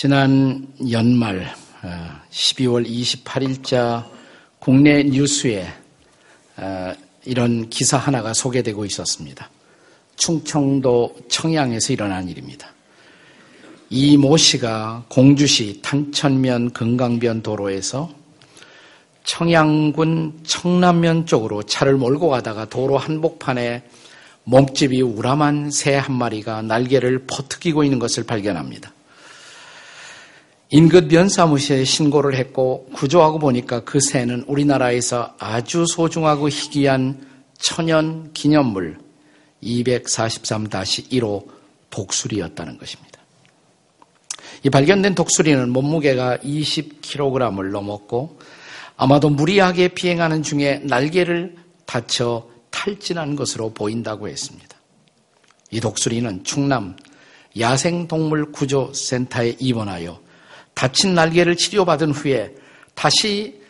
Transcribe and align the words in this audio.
지난 0.00 0.64
연말 0.92 1.52
12월 2.30 2.86
어, 2.86 2.88
28일자 2.88 4.04
국내 4.60 5.02
뉴스에 5.02 5.66
어, 6.56 6.94
이런 7.24 7.68
기사 7.68 7.96
하나가 7.96 8.32
소개되고 8.32 8.84
있었습니다. 8.84 9.50
충청도 10.14 11.16
청양에서 11.28 11.92
일어난 11.92 12.28
일입니다. 12.28 12.68
이 13.90 14.16
모 14.16 14.36
씨가 14.36 15.06
공주시 15.08 15.80
탄천면 15.82 16.74
금강변 16.74 17.42
도로에서 17.42 18.08
청양군 19.24 20.42
청남면 20.44 21.26
쪽으로 21.26 21.64
차를 21.64 21.96
몰고 21.96 22.28
가다가 22.28 22.66
도로 22.66 22.98
한복판에 22.98 23.82
몸집이 24.44 25.02
우람한 25.02 25.72
새 25.72 25.96
한 25.96 26.14
마리가 26.14 26.62
날개를 26.62 27.26
퍼트기고 27.26 27.82
있는 27.82 27.98
것을 27.98 28.22
발견합니다. 28.22 28.92
인근 30.70 31.08
면사무실에 31.08 31.84
신고를 31.84 32.34
했고 32.34 32.86
구조하고 32.92 33.38
보니까 33.38 33.84
그 33.84 34.00
새는 34.00 34.44
우리나라에서 34.46 35.34
아주 35.38 35.86
소중하고 35.86 36.50
희귀한 36.50 37.26
천연 37.56 38.32
기념물 38.34 38.98
243-1호 39.62 41.46
독수리였다는 41.88 42.76
것입니다. 42.76 43.18
이 44.62 44.68
발견된 44.68 45.14
독수리는 45.14 45.70
몸무게가 45.70 46.36
20kg을 46.38 47.70
넘었고 47.70 48.38
아마도 48.96 49.30
무리하게 49.30 49.88
비행하는 49.88 50.42
중에 50.42 50.82
날개를 50.84 51.56
다쳐 51.86 52.46
탈진한 52.70 53.36
것으로 53.36 53.72
보인다고 53.72 54.28
했습니다. 54.28 54.76
이 55.70 55.80
독수리는 55.80 56.44
충남 56.44 56.94
야생동물구조센터에 57.58 59.56
입원하여 59.58 60.20
다친 60.78 61.12
날개를 61.12 61.56
치료받은 61.56 62.12
후에 62.12 62.54
다시 62.94 63.60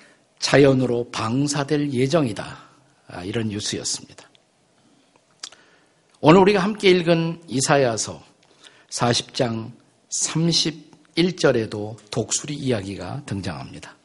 자연으로 0.40 1.08
방사될 1.10 1.90
예정이다. 1.90 2.58
아, 3.06 3.24
이런 3.24 3.48
뉴스였습니다. 3.48 4.28
오늘 6.20 6.42
우리가 6.42 6.62
함께 6.62 6.90
읽은 6.90 7.44
이사야서 7.46 8.22
40장 8.90 9.72
31절에도 10.10 11.96
독수리 12.10 12.54
이야기가 12.54 13.22
등장합니다. 13.24 13.96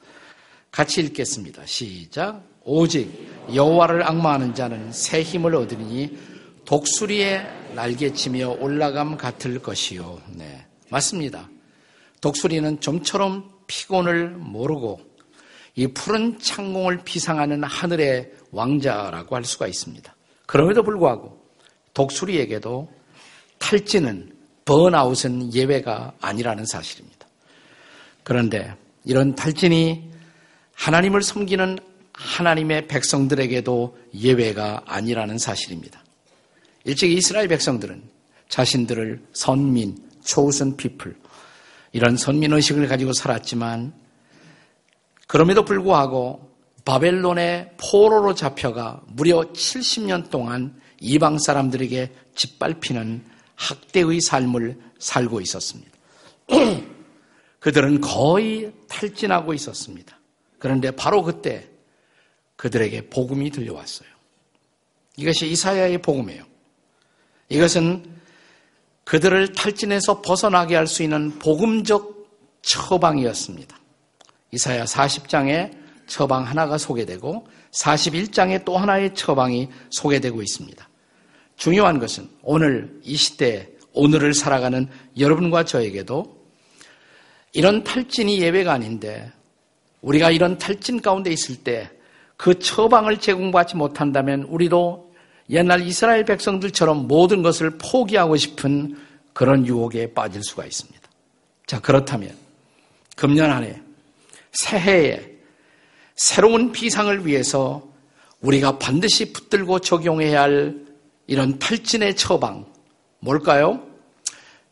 같이 0.72 1.02
읽겠습니다. 1.02 1.66
시작. 1.66 2.42
오직 2.64 3.12
여호와를 3.54 4.08
악마하는 4.08 4.56
자는 4.56 4.94
새 4.94 5.24
힘을 5.24 5.56
얻으니 5.56 6.18
독수리의 6.64 7.46
날개치며 7.76 8.60
올라감 8.62 9.18
같을 9.18 9.60
것이요. 9.60 10.22
네, 10.30 10.66
맞습니다. 10.90 11.50
독수리는 12.24 12.80
좀처럼 12.80 13.52
피곤을 13.68 14.30
모르고 14.30 15.02
이 15.76 15.88
푸른 15.88 16.40
창공을 16.40 17.00
비상하는 17.04 17.66
하늘의 17.66 18.32
왕자라고 18.52 19.36
할 19.36 19.44
수가 19.44 19.68
있습니다. 19.68 20.16
그럼에도 20.46 20.84
불구하고 20.84 21.46
독수리에게도 21.94 22.90
탈지는 23.58 24.32
번아웃은 24.64 25.54
예외가 25.54 26.14
아니라는 26.22 26.66
사실입니다. 26.66 27.28
그런데 28.24 28.74
이런 29.04 29.36
탈진이 29.36 30.10
하나님을 30.76 31.24
섬기는 31.24 31.78
하나님의 32.14 32.88
백성들에게도 32.88 33.98
예외가 34.16 34.82
아니라는 34.86 35.38
사실입니다. 35.38 36.02
일찍 36.86 37.12
이스라엘 37.12 37.50
백성들은 37.50 38.02
자신들을 38.48 39.22
선민, 39.34 39.98
초우선 40.24 40.78
피플, 40.78 41.23
이런 41.94 42.18
선민의식을 42.18 42.88
가지고 42.88 43.14
살았지만 43.14 43.94
그럼에도 45.28 45.64
불구하고 45.64 46.52
바벨론의 46.86 47.76
포로로 47.78 48.36
잡혀가 48.36 49.02
무려 49.08 49.42
70년 49.54 50.30
동안 50.30 50.76
이방 51.00 51.38
사람들에게 51.40 52.12
짓밟히는 52.36 53.24
학대의 53.56 54.20
삶을 54.22 54.78
살고 55.00 55.40
있었습니다. 55.42 55.92
그들은 57.60 58.02
거의 58.02 58.74
탈진하고 58.90 59.54
있었습니다. 59.54 60.20
그런데 60.60 60.92
바로 60.92 61.24
그때 61.24 61.70
그들에게 62.58 63.10
복음이 63.10 63.52
들려왔어요. 63.52 64.10
이것이 65.16 65.48
이사야의 65.48 66.02
복음이에요. 66.02 66.44
이것은 67.50 68.04
그들을 69.04 69.54
탈진해서 69.54 70.22
벗어나게 70.22 70.76
할 70.76 70.88
수 70.88 71.04
있는 71.04 71.38
복음적 71.40 72.28
처방이었습니다. 72.62 73.78
이사야 74.52 74.86
40장에 74.86 75.76
처방 76.08 76.44
하나가 76.44 76.78
소개되고 76.78 77.48
41장에 77.72 78.64
또 78.66 78.78
하나의 78.78 79.16
처방이 79.16 79.70
소개되고 79.90 80.42
있습니다. 80.42 80.88
중요한 81.58 82.00
것은 82.00 82.30
오늘 82.42 83.00
이 83.04 83.16
시대 83.16 83.70
오늘을 83.94 84.34
살아가는 84.34 84.88
여러분과 85.18 85.66
저에게도 85.66 86.44
이런 87.54 87.84
탈진이 87.84 88.42
예외가 88.42 88.74
아닌데 88.74 89.32
우리가 90.02 90.32
이런 90.32 90.58
탈진 90.58 91.02
가운데 91.02 91.32
있을 91.32 91.58
때 91.58 91.90
그 92.44 92.60
처방을 92.60 93.20
제공받지 93.20 93.78
못한다면 93.78 94.44
우리도 94.44 95.13
옛날 95.54 95.82
이스라엘 95.88 96.26
백성들처럼 96.26 97.08
모든 97.08 97.44
것을 97.44 97.78
포기하고 97.78 98.36
싶은 98.36 98.98
그런 99.34 99.66
유혹에 99.66 100.14
빠질 100.14 100.44
수가 100.44 100.66
있습니다. 100.66 101.02
자, 101.68 101.80
그렇다면 101.80 102.36
금년 103.16 103.52
안에 103.52 103.82
새해에 104.52 105.32
새로운 106.16 106.72
비상을 106.72 107.26
위해서 107.26 107.88
우리가 108.42 108.80
반드시 108.80 109.32
붙들고 109.32 109.80
적용해야 109.80 110.42
할 110.42 110.76
이런 111.28 111.60
탈진의 111.60 112.16
처방, 112.16 112.66
뭘까요? 113.20 113.88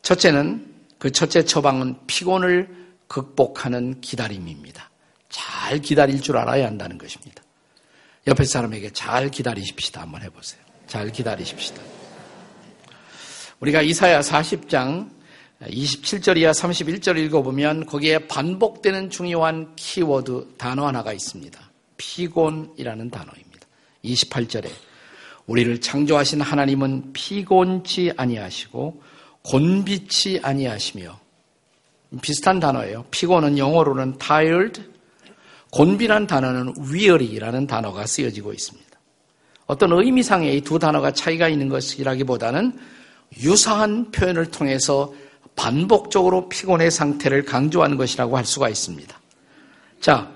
첫째는 0.01 0.67
그 0.97 1.11
첫째 1.11 1.45
처방은 1.45 1.95
피곤을 2.07 2.69
극복하는 3.07 4.01
기다림입니다. 4.01 4.89
잘 5.29 5.79
기다릴 5.79 6.21
줄 6.21 6.37
알아야 6.37 6.65
한다는 6.65 6.97
것입니다. 6.97 7.41
옆에 8.27 8.43
사람에게 8.43 8.91
잘 8.91 9.29
기다리십시다. 9.29 10.01
한번 10.01 10.21
해보세요. 10.21 10.70
잘 10.91 11.09
기다리십시다. 11.09 11.81
우리가 13.61 13.81
이사야 13.81 14.19
40장 14.19 15.09
27절 15.61 16.37
이하 16.37 16.51
31절 16.51 17.17
읽어보면 17.17 17.85
거기에 17.85 18.27
반복되는 18.27 19.09
중요한 19.09 19.73
키워드 19.77 20.55
단어 20.57 20.85
하나가 20.85 21.13
있습니다. 21.13 21.57
피곤이라는 21.95 23.09
단어입니다. 23.09 23.67
28절에 24.03 24.69
우리를 25.47 25.79
창조하신 25.79 26.41
하나님은 26.41 27.13
피곤치 27.13 28.11
아니하시고 28.17 29.01
곤비치 29.43 30.41
아니하시며 30.43 31.17
비슷한 32.21 32.59
단어예요. 32.59 33.05
피곤은 33.11 33.57
영어로는 33.57 34.17
tired, 34.17 34.83
곤비란 35.71 36.27
단어는 36.27 36.73
weary라는 36.91 37.65
단어가 37.67 38.05
쓰여지고 38.05 38.51
있습니다. 38.51 38.90
어떤 39.71 39.93
의미상의 39.93 40.57
이 40.57 40.61
두 40.61 40.79
단어가 40.79 41.11
차이가 41.11 41.47
있는 41.47 41.69
것이라기보다는 41.69 42.77
유사한 43.41 44.11
표현을 44.11 44.51
통해서 44.51 45.13
반복적으로 45.55 46.49
피곤의 46.49 46.91
상태를 46.91 47.45
강조하는 47.45 47.95
것이라고 47.95 48.35
할 48.35 48.43
수가 48.43 48.67
있습니다. 48.67 49.17
자, 50.01 50.29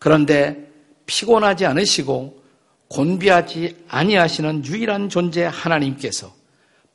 그런데 0.00 0.72
피곤하지 1.06 1.66
않으시고 1.66 2.42
곤비하지 2.88 3.84
아니하시는 3.86 4.66
유일한 4.66 5.08
존재 5.08 5.44
하나님께서 5.44 6.34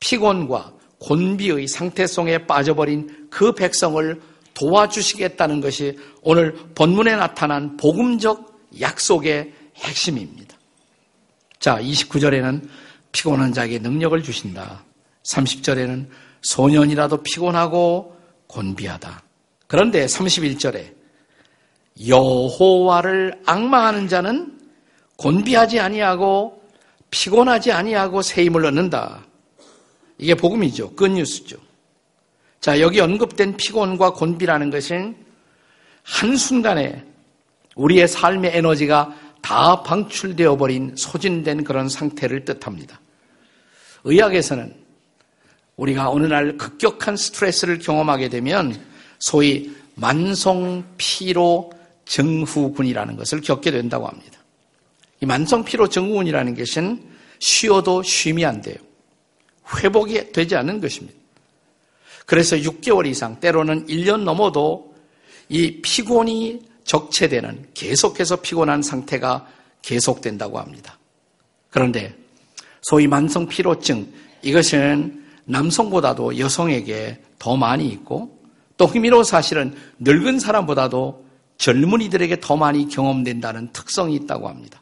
피곤과 0.01 0.73
곤비의 0.97 1.69
상태 1.69 2.07
속에 2.07 2.45
빠져버린 2.45 3.27
그 3.29 3.53
백성을 3.53 4.21
도와주시겠다는 4.53 5.61
것이 5.61 5.97
오늘 6.23 6.55
본문에 6.75 7.15
나타난 7.15 7.77
복음적 7.77 8.67
약속의 8.81 9.53
핵심입니다. 9.77 10.48
자, 11.59 11.77
29절에는 11.77 12.67
피곤한 13.11 13.53
자에게 13.53 13.79
능력을 13.79 14.21
주신다. 14.23 14.83
30절에는 15.23 16.07
소년이라도 16.41 17.21
피곤하고 17.21 18.15
곤비하다. 18.47 19.23
그런데 19.67 20.05
31절에 20.05 20.93
여호와를 22.07 23.41
악마하는 23.45 24.07
자는 24.07 24.57
곤비하지 25.17 25.81
아니하고 25.81 26.63
피곤하지 27.11 27.73
아니하고 27.73 28.21
새 28.21 28.45
힘을 28.45 28.65
얻는다. 28.65 29.25
이게 30.17 30.35
복음이죠. 30.35 30.95
끝뉴스죠. 30.95 31.57
자, 32.61 32.79
여기 32.79 32.99
언급된 33.01 33.57
피곤과 33.57 34.13
곤비라는 34.13 34.69
것은 34.69 35.15
한순간에 36.03 37.03
우리의 37.75 38.07
삶의 38.07 38.51
에너지가 38.55 39.13
다 39.41 39.83
방출되어 39.83 40.57
버린 40.57 40.95
소진된 40.95 41.63
그런 41.63 41.89
상태를 41.89 42.45
뜻합니다. 42.45 42.99
의학에서는 44.03 44.73
우리가 45.75 46.09
어느 46.09 46.25
날 46.25 46.57
급격한 46.57 47.15
스트레스를 47.15 47.79
경험하게 47.79 48.29
되면 48.29 48.79
소위 49.17 49.71
만성 49.95 50.83
피로 50.97 51.71
증후군이라는 52.05 53.15
것을 53.17 53.41
겪게 53.41 53.71
된다고 53.71 54.07
합니다. 54.07 54.39
이 55.21 55.25
만성 55.25 55.63
피로 55.63 55.87
증후군이라는 55.87 56.55
것은 56.55 57.03
쉬어도 57.39 58.03
쉼이 58.03 58.45
안 58.45 58.61
돼요. 58.61 58.75
회복이 59.77 60.31
되지 60.31 60.55
않는 60.55 60.81
것입니다. 60.81 61.17
그래서 62.25 62.55
6개월 62.57 63.07
이상, 63.07 63.39
때로는 63.39 63.87
1년 63.87 64.23
넘어도 64.23 64.93
이 65.49 65.81
피곤이 65.81 66.59
적체되는 66.89 67.67
계속해서 67.75 68.37
피곤한 68.37 68.81
상태가 68.81 69.45
계속된다고 69.83 70.57
합니다. 70.57 70.97
그런데 71.69 72.15
소위 72.81 73.05
만성 73.05 73.47
피로증 73.47 74.11
이것은 74.41 75.23
남성보다도 75.45 76.39
여성에게 76.39 77.21
더 77.37 77.55
많이 77.55 77.87
있고 77.89 78.39
또 78.75 78.87
흥미로운 78.87 79.23
사실은 79.23 79.75
늙은 79.99 80.39
사람보다도 80.39 81.25
젊은이들에게 81.59 82.39
더 82.39 82.57
많이 82.57 82.87
경험된다는 82.87 83.69
특성이 83.71 84.15
있다고 84.15 84.49
합니다. 84.49 84.81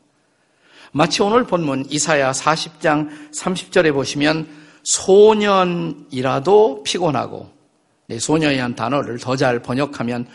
마치 0.94 1.21
오늘 1.21 1.44
본문 1.44 1.88
이사야 1.89 2.31
40장 2.31 3.33
30절에 3.33 3.92
보시면 3.92 4.48
소년이라도 4.83 6.83
피곤하고 6.83 7.50
네, 8.07 8.18
소년이란 8.18 8.75
단어를 8.75 9.18
더 9.18 9.36
잘 9.36 9.62
번역하면 9.62 10.25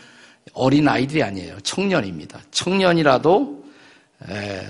어린 0.53 0.87
아이들이 0.87 1.23
아니에요. 1.23 1.59
청년입니다. 1.61 2.41
청년이라도 2.51 3.63
에, 4.29 4.67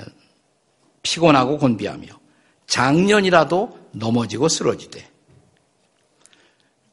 피곤하고 1.02 1.58
곤비하며 1.58 2.08
장년이라도 2.68 3.78
넘어지고 3.92 4.48
쓰러지되 4.48 5.06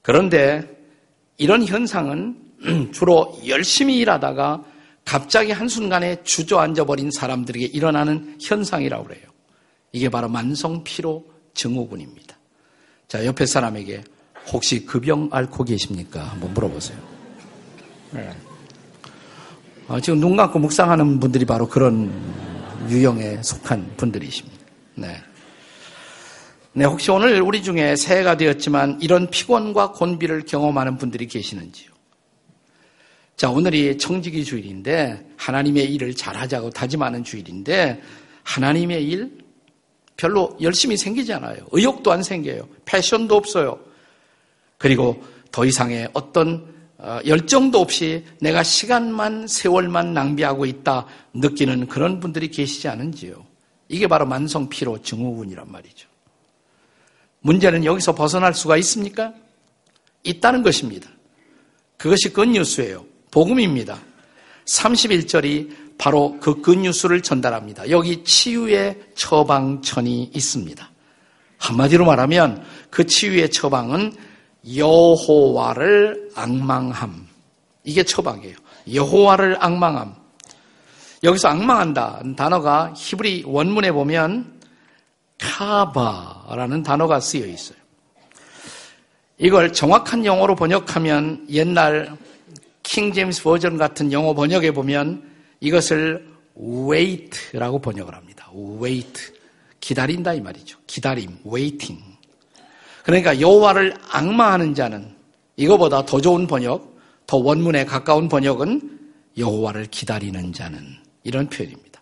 그런데 0.02 0.68
이런 1.36 1.64
현상은 1.64 2.36
주로 2.92 3.38
열심히 3.46 3.98
일하다가 3.98 4.64
갑자기 5.04 5.52
한순간에 5.52 6.22
주저앉아 6.24 6.84
버린 6.84 7.10
사람들에게 7.10 7.66
일어나는 7.66 8.38
현상이라고 8.40 9.04
그래요. 9.04 9.24
이게 9.92 10.08
바로 10.08 10.28
만성 10.28 10.84
피로 10.84 11.24
증후군입니다. 11.54 12.36
자, 13.08 13.24
옆에 13.24 13.46
사람에게 13.46 14.04
혹시 14.52 14.84
그 14.84 15.00
병 15.00 15.28
앓고 15.32 15.64
계십니까? 15.64 16.22
한번 16.22 16.52
물어보세요. 16.54 16.98
네. 18.12 18.30
아, 19.90 20.00
지금 20.00 20.20
눈 20.20 20.36
감고 20.36 20.60
묵상하는 20.60 21.18
분들이 21.18 21.44
바로 21.44 21.66
그런 21.66 22.12
유형에 22.88 23.42
속한 23.42 23.94
분들이십니다. 23.96 24.64
네. 24.94 25.16
네, 26.74 26.84
혹시 26.84 27.10
오늘 27.10 27.42
우리 27.42 27.60
중에 27.60 27.96
새해가 27.96 28.36
되었지만 28.36 29.00
이런 29.02 29.28
피곤과 29.28 29.90
곤비를 29.90 30.44
경험하는 30.44 30.96
분들이 30.96 31.26
계시는지요? 31.26 31.90
자, 33.36 33.50
오늘이 33.50 33.98
청지기 33.98 34.44
주일인데 34.44 35.26
하나님의 35.36 35.92
일을 35.92 36.14
잘하자고 36.14 36.70
다짐하는 36.70 37.24
주일인데 37.24 38.00
하나님의 38.44 39.04
일 39.04 39.38
별로 40.16 40.56
열심히 40.62 40.96
생기지 40.96 41.32
않아요. 41.32 41.66
의욕도 41.72 42.12
안 42.12 42.22
생겨요. 42.22 42.68
패션도 42.84 43.34
없어요. 43.34 43.80
그리고 44.78 45.20
더 45.50 45.64
이상의 45.64 46.10
어떤 46.12 46.64
어, 46.64 46.79
열정도 47.26 47.80
없이 47.80 48.24
내가 48.40 48.62
시간만 48.62 49.46
세월만 49.46 50.12
낭비하고 50.12 50.66
있다 50.66 51.06
느끼는 51.34 51.88
그런 51.88 52.20
분들이 52.20 52.48
계시지 52.48 52.88
않은지요. 52.88 53.46
이게 53.88 54.06
바로 54.06 54.26
만성 54.26 54.68
피로 54.68 55.00
증후군이란 55.00 55.70
말이죠. 55.70 56.08
문제는 57.40 57.84
여기서 57.84 58.14
벗어날 58.14 58.54
수가 58.54 58.76
있습니까? 58.78 59.32
있다는 60.22 60.62
것입니다. 60.62 61.08
그것이 61.96 62.32
굿뉴스예요. 62.32 63.04
복음입니다. 63.30 63.98
31절이 64.66 65.96
바로 65.98 66.38
그 66.40 66.60
굿뉴스를 66.60 67.22
전달합니다. 67.22 67.90
여기 67.90 68.24
치유의 68.24 68.98
처방천이 69.14 70.30
있습니다. 70.34 70.90
한마디로 71.58 72.04
말하면 72.06 72.64
그 72.88 73.06
치유의 73.06 73.50
처방은 73.50 74.12
여호와를 74.76 76.30
악망함. 76.34 77.28
이게 77.84 78.02
처방이에요. 78.02 78.56
여호와를 78.92 79.56
악망함. 79.60 80.14
여기서 81.22 81.48
악망한다 81.48 82.22
단어가 82.36 82.92
히브리 82.96 83.44
원문에 83.46 83.92
보면 83.92 84.60
카바라는 85.38 86.82
단어가 86.82 87.20
쓰여 87.20 87.46
있어요. 87.46 87.78
이걸 89.38 89.72
정확한 89.72 90.24
영어로 90.24 90.54
번역하면 90.54 91.46
옛날 91.50 92.16
킹 92.82 93.12
제임스 93.12 93.42
버전 93.42 93.78
같은 93.78 94.12
영어 94.12 94.34
번역에 94.34 94.72
보면 94.72 95.22
이것을 95.60 96.28
wait라고 96.58 97.78
번역을 97.80 98.14
합니다. 98.14 98.50
wait. 98.82 99.32
기다린다 99.80 100.34
이 100.34 100.40
말이죠. 100.40 100.78
기다림, 100.86 101.38
waiting. 101.46 102.09
그러니까 103.02 103.40
여호와를 103.40 103.96
악마하는 104.10 104.74
자는 104.74 105.14
이거보다 105.56 106.04
더 106.04 106.20
좋은 106.20 106.46
번역, 106.46 106.96
더 107.26 107.36
원문에 107.36 107.84
가까운 107.84 108.28
번역은 108.28 108.98
여호와를 109.38 109.86
기다리는 109.86 110.52
자는 110.52 110.80
이런 111.22 111.48
표현입니다. 111.48 112.00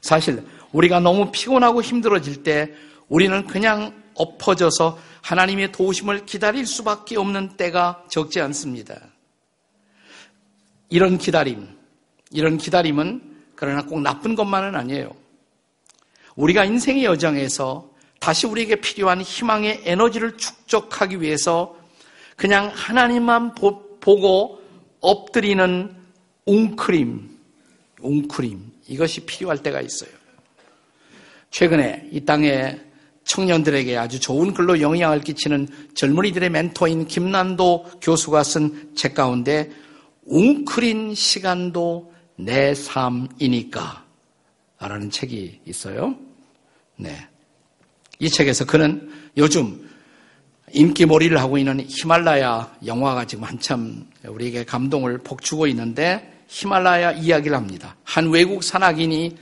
사실 0.00 0.44
우리가 0.72 1.00
너무 1.00 1.30
피곤하고 1.32 1.82
힘들어질 1.82 2.42
때 2.42 2.72
우리는 3.08 3.46
그냥 3.46 3.94
엎어져서 4.14 4.98
하나님의 5.22 5.72
도우심을 5.72 6.26
기다릴 6.26 6.66
수밖에 6.66 7.16
없는 7.16 7.56
때가 7.56 8.04
적지 8.08 8.40
않습니다. 8.40 8.96
이런 10.90 11.18
기다림, 11.18 11.68
이런 12.30 12.58
기다림은 12.58 13.36
그러나 13.54 13.84
꼭 13.84 14.00
나쁜 14.00 14.34
것만은 14.34 14.74
아니에요. 14.74 15.10
우리가 16.36 16.64
인생의 16.64 17.04
여정에서 17.04 17.87
다시 18.18 18.46
우리에게 18.46 18.76
필요한 18.76 19.20
희망의 19.20 19.82
에너지를 19.84 20.36
축적하기 20.36 21.20
위해서 21.20 21.76
그냥 22.36 22.70
하나님만 22.74 23.54
보, 23.54 23.88
고 24.00 24.62
엎드리는 25.00 25.94
웅크림, 26.46 27.30
웅크림, 28.00 28.72
이것이 28.86 29.26
필요할 29.26 29.62
때가 29.62 29.80
있어요. 29.80 30.10
최근에 31.50 32.08
이 32.10 32.24
땅에 32.24 32.80
청년들에게 33.24 33.96
아주 33.96 34.18
좋은 34.18 34.54
글로 34.54 34.80
영향을 34.80 35.20
끼치는 35.20 35.68
젊은이들의 35.94 36.48
멘토인 36.48 37.06
김난도 37.06 38.00
교수가 38.00 38.42
쓴 38.42 38.94
책 38.96 39.14
가운데 39.14 39.70
웅크린 40.24 41.14
시간도 41.14 42.12
내 42.36 42.74
삶이니까 42.74 44.04
라는 44.78 45.10
책이 45.10 45.60
있어요. 45.66 46.16
네. 46.96 47.28
이 48.18 48.28
책에서 48.28 48.64
그는 48.64 49.10
요즘 49.36 49.88
인기몰이를 50.72 51.38
하고 51.38 51.56
있는 51.56 51.84
히말라야 51.88 52.78
영화가 52.84 53.26
지금 53.26 53.44
한참 53.44 54.06
우리에게 54.26 54.64
감동을 54.64 55.18
복주고 55.18 55.66
있는데 55.68 56.42
히말라야 56.48 57.12
이야기를 57.12 57.56
합니다. 57.56 57.96
한 58.04 58.30
외국 58.30 58.62
산악인이 58.64 59.36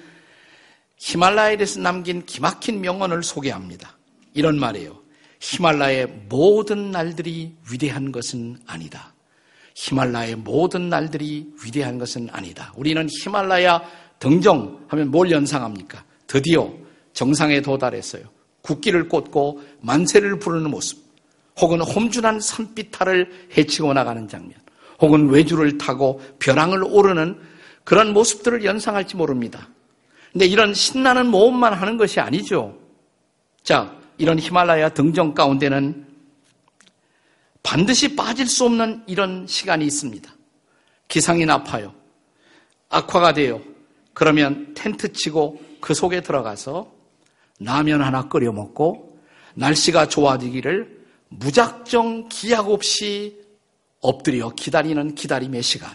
히말라야에 0.99 1.56
대해서 1.56 1.80
남긴 1.80 2.25
기막힌 2.25 2.80
명언을 2.80 3.23
소개합니다. 3.23 3.97
이런 4.35 4.59
말이에요. 4.59 5.00
히말라야의 5.40 6.06
모든 6.28 6.90
날들이 6.90 7.54
위대한 7.71 8.12
것은 8.12 8.59
아니다. 8.66 9.14
히말라야의 9.75 10.37
모든 10.37 10.88
날들이 10.88 11.52
위대한 11.64 11.99
것은 11.99 12.28
아니다. 12.33 12.73
우리는 12.76 13.06
히말라야 13.09 13.83
등정 14.18 14.87
하면 14.88 15.11
뭘 15.11 15.30
연상합니까? 15.30 16.04
드디어 16.26 16.73
정상에 17.12 17.61
도달했어요. 17.61 18.36
국기를 18.66 19.08
꽂고 19.08 19.62
만세를 19.80 20.40
부르는 20.40 20.70
모습. 20.70 20.99
혹은 21.61 21.80
홈준한 21.80 22.40
산비탈을 22.40 23.49
헤치고 23.56 23.94
나가는 23.94 24.26
장면. 24.28 24.54
혹은 25.00 25.28
외주를 25.28 25.78
타고 25.78 26.20
벼랑을 26.40 26.82
오르는 26.82 27.38
그런 27.85 28.12
모습들을 28.12 28.64
연상할지 28.64 29.16
모릅니다. 29.16 29.68
근데 30.32 30.46
이런 30.46 30.75
신나는 30.75 31.28
모험만 31.28 31.75
하는 31.75 31.96
것이 31.96 32.18
아니죠. 32.18 32.76
자, 33.62 33.96
이런 34.18 34.38
히말라야 34.38 34.90
등정 34.90 35.32
가운데는 35.32 36.04
반드시 37.62 38.16
빠질 38.16 38.46
수 38.46 38.64
없는 38.64 39.04
이런 39.06 39.46
시간이 39.46 39.85
있습니다. 39.85 40.30
기상이 41.08 41.46
나빠요. 41.46 41.94
악화가 42.88 43.32
돼요. 43.32 43.61
그러면 44.12 44.73
텐트 44.75 45.12
치고 45.12 45.61
그 45.80 45.94
속에 45.94 46.20
들어가서 46.20 46.95
라면 47.60 48.02
하나 48.02 48.28
끓여 48.28 48.52
먹고 48.52 49.18
날씨가 49.54 50.08
좋아지기를 50.08 50.96
무작정 51.28 52.28
기약 52.28 52.70
없이 52.70 53.40
엎드려 54.00 54.50
기다리는 54.50 55.14
기다림의 55.14 55.62
시간. 55.62 55.90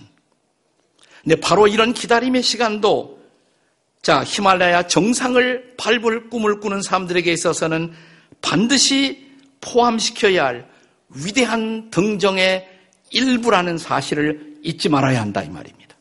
근데 1.24 1.40
바로 1.40 1.68
이런 1.68 1.94
기다림의 1.94 2.42
시간도 2.42 3.22
자, 4.02 4.24
히말라야 4.24 4.88
정상을 4.88 5.76
밟을 5.78 6.30
꿈을 6.30 6.60
꾸는 6.60 6.82
사람들에게 6.82 7.32
있어서는 7.32 7.94
반드시 8.42 9.30
포함시켜야 9.62 10.46
할 10.46 10.68
위대한 11.10 11.92
등정의 11.92 12.68
일부라는 13.12 13.78
사실을 13.78 14.58
잊지 14.64 14.90
말아야 14.90 15.22
한다 15.22 15.44
이 15.44 15.50
말입니다. 15.50 15.96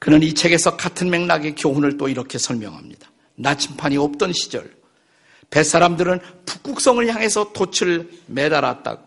그는 0.00 0.22
이 0.22 0.34
책에서 0.34 0.76
같은 0.76 1.08
맥락의 1.10 1.54
교훈을 1.54 1.96
또 1.96 2.08
이렇게 2.08 2.38
설명합니다. 2.38 3.08
나침판이 3.36 3.96
없던 3.96 4.32
시절 4.32 4.74
뱃사람들은 5.50 6.20
북극성을 6.44 7.06
향해서 7.08 7.52
돛을 7.52 8.10
매달았다고. 8.26 9.06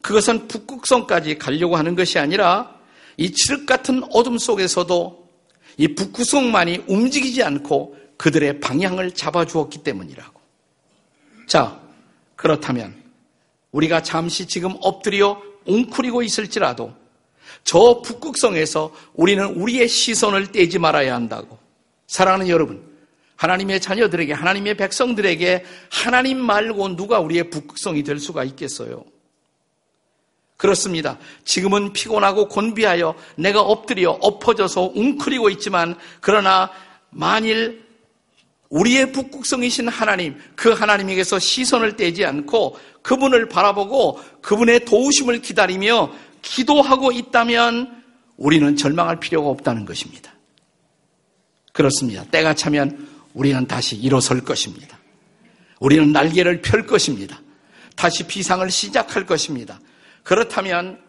그것은 0.00 0.48
북극성까지 0.48 1.38
가려고 1.38 1.76
하는 1.76 1.94
것이 1.94 2.18
아니라 2.18 2.74
이 3.16 3.30
칠흑 3.30 3.66
같은 3.66 4.02
어둠 4.10 4.38
속에서도 4.38 5.28
이 5.76 5.94
북극성만이 5.94 6.84
움직이지 6.86 7.42
않고 7.42 7.96
그들의 8.16 8.60
방향을 8.60 9.12
잡아주었기 9.12 9.78
때문이라고. 9.82 10.40
자, 11.46 11.80
그렇다면 12.36 12.94
우리가 13.72 14.02
잠시 14.02 14.46
지금 14.46 14.74
엎드려 14.80 15.40
웅크리고 15.66 16.22
있을지라도 16.22 16.94
저 17.64 18.02
북극성에서 18.02 18.94
우리는 19.14 19.44
우리의 19.54 19.88
시선을 19.88 20.52
떼지 20.52 20.78
말아야 20.78 21.14
한다고. 21.14 21.58
사랑하는 22.06 22.48
여러분, 22.48 22.93
하나님의 23.36 23.80
자녀들에게, 23.80 24.32
하나님의 24.32 24.76
백성들에게 24.76 25.64
하나님 25.90 26.38
말고 26.38 26.96
누가 26.96 27.18
우리의 27.20 27.50
북극성이 27.50 28.02
될 28.02 28.18
수가 28.18 28.44
있겠어요? 28.44 29.04
그렇습니다. 30.56 31.18
지금은 31.44 31.92
피곤하고 31.92 32.48
곤비하여 32.48 33.14
내가 33.36 33.60
엎드려 33.60 34.12
엎어져서 34.12 34.92
웅크리고 34.94 35.50
있지만 35.50 35.96
그러나 36.20 36.70
만일 37.10 37.84
우리의 38.70 39.12
북극성이신 39.12 39.88
하나님, 39.88 40.36
그 40.56 40.70
하나님에게서 40.72 41.38
시선을 41.38 41.96
떼지 41.96 42.24
않고 42.24 42.78
그분을 43.02 43.48
바라보고 43.48 44.20
그분의 44.40 44.84
도우심을 44.84 45.42
기다리며 45.42 46.12
기도하고 46.42 47.12
있다면 47.12 48.02
우리는 48.36 48.74
절망할 48.74 49.20
필요가 49.20 49.48
없다는 49.50 49.84
것입니다. 49.84 50.32
그렇습니다. 51.72 52.24
때가 52.24 52.54
차면 52.54 53.13
우리는 53.34 53.66
다시 53.66 53.96
일어설 53.96 54.42
것입니다. 54.42 54.98
우리는 55.80 56.12
날개를 56.12 56.62
펼 56.62 56.86
것입니다. 56.86 57.40
다시 57.96 58.26
비상을 58.26 58.68
시작할 58.70 59.26
것입니다. 59.26 59.80
그렇다면 60.22 61.00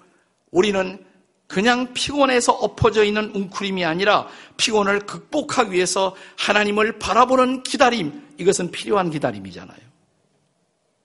우리는 0.51 1.03
그냥 1.47 1.93
피곤해서 1.93 2.51
엎어져 2.51 3.03
있는 3.03 3.31
웅크림이 3.33 3.85
아니라 3.85 4.27
피곤을 4.57 5.01
극복하기 5.01 5.71
위해서 5.71 6.15
하나님을 6.37 6.97
바라보는 6.97 7.63
기다림, 7.63 8.21
이것은 8.39 8.71
필요한 8.71 9.11
기다림이잖아요. 9.11 9.77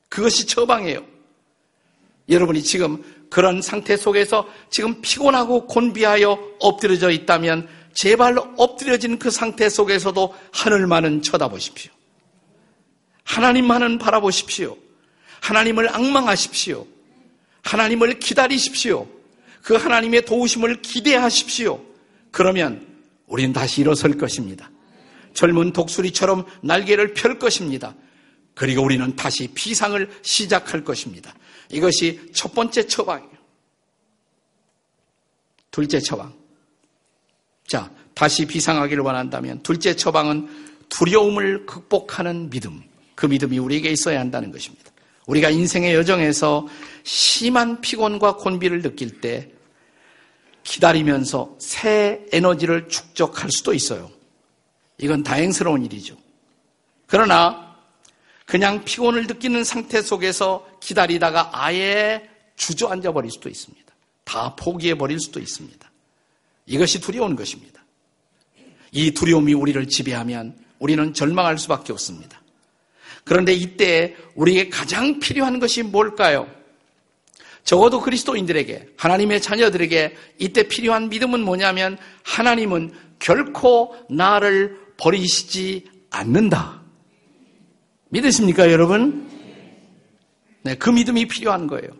그것이 0.08 0.46
처방이에요. 0.46 1.04
여러분이 2.28 2.62
지금 2.62 3.02
그런 3.28 3.60
상태 3.62 3.96
속에서 3.96 4.48
지금 4.70 5.00
피곤하고 5.02 5.66
곤비하여 5.66 6.56
엎드려져 6.60 7.10
있다면 7.10 7.68
제발 7.92 8.36
엎드려진 8.56 9.18
그 9.18 9.30
상태 9.30 9.68
속에서도 9.68 10.34
하늘만은 10.52 11.22
쳐다보십시오. 11.22 11.92
하나님만은 13.24 13.98
바라보십시오. 13.98 14.76
하나님을 15.40 15.94
악망하십시오. 15.94 16.86
하나님을 17.62 18.18
기다리십시오. 18.18 19.06
그 19.62 19.74
하나님의 19.74 20.24
도우심을 20.24 20.82
기대하십시오. 20.82 21.80
그러면 22.30 22.86
우리는 23.26 23.52
다시 23.52 23.80
일어설 23.80 24.16
것입니다. 24.16 24.70
젊은 25.34 25.72
독수리처럼 25.72 26.44
날개를 26.62 27.14
펼 27.14 27.38
것입니다. 27.38 27.94
그리고 28.54 28.82
우리는 28.82 29.14
다시 29.16 29.48
비상을 29.54 30.10
시작할 30.22 30.84
것입니다. 30.84 31.32
이것이 31.70 32.20
첫 32.32 32.52
번째 32.52 32.86
처방이에요. 32.86 33.30
둘째 35.70 36.00
처방. 36.00 36.39
자, 37.70 37.88
다시 38.14 38.46
비상하기를 38.46 39.04
원한다면 39.04 39.62
둘째 39.62 39.94
처방은 39.94 40.48
두려움을 40.88 41.66
극복하는 41.66 42.50
믿음. 42.50 42.82
그 43.14 43.26
믿음이 43.26 43.60
우리에게 43.60 43.90
있어야 43.90 44.18
한다는 44.18 44.50
것입니다. 44.50 44.90
우리가 45.28 45.50
인생의 45.50 45.94
여정에서 45.94 46.66
심한 47.04 47.80
피곤과 47.80 48.38
곤비를 48.38 48.82
느낄 48.82 49.20
때 49.20 49.52
기다리면서 50.64 51.54
새 51.60 52.26
에너지를 52.32 52.88
축적할 52.88 53.52
수도 53.52 53.72
있어요. 53.72 54.10
이건 54.98 55.22
다행스러운 55.22 55.84
일이죠. 55.84 56.16
그러나 57.06 57.76
그냥 58.46 58.84
피곤을 58.84 59.28
느끼는 59.28 59.62
상태 59.62 60.02
속에서 60.02 60.66
기다리다가 60.80 61.50
아예 61.52 62.28
주저앉아 62.56 63.12
버릴 63.12 63.30
수도 63.30 63.48
있습니다. 63.48 63.94
다 64.24 64.56
포기해 64.56 64.98
버릴 64.98 65.20
수도 65.20 65.38
있습니다. 65.38 65.89
이것이 66.70 67.00
두려운 67.00 67.34
것입니다. 67.34 67.84
이 68.92 69.10
두려움이 69.10 69.54
우리를 69.54 69.88
지배하면 69.88 70.56
우리는 70.78 71.12
절망할 71.12 71.58
수밖에 71.58 71.92
없습니다. 71.92 72.40
그런데 73.24 73.52
이때 73.52 74.16
우리에게 74.36 74.70
가장 74.70 75.18
필요한 75.18 75.58
것이 75.58 75.82
뭘까요? 75.82 76.48
적어도 77.64 78.00
그리스도인들에게, 78.00 78.94
하나님의 78.96 79.42
자녀들에게 79.42 80.16
이때 80.38 80.62
필요한 80.62 81.08
믿음은 81.08 81.40
뭐냐면 81.40 81.98
하나님은 82.22 82.92
결코 83.18 83.94
나를 84.08 84.78
버리시지 84.96 85.84
않는다. 86.10 86.82
믿으십니까, 88.10 88.70
여러분? 88.70 89.28
네, 90.62 90.76
그 90.76 90.88
믿음이 90.88 91.26
필요한 91.26 91.66
거예요. 91.66 91.90